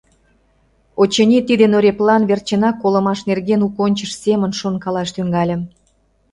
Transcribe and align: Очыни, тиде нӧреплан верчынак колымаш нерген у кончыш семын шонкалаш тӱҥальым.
Очыни, 1.01 1.39
тиде 1.47 1.65
нӧреплан 1.71 2.21
верчынак 2.29 2.75
колымаш 2.83 3.19
нерген 3.29 3.61
у 3.67 3.69
кончыш 3.77 4.11
семын 4.23 4.51
шонкалаш 4.59 5.09
тӱҥальым. 5.15 5.61